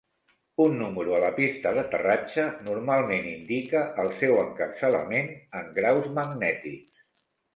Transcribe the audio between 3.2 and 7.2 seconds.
indica el seu encapçalament en graus magnètics.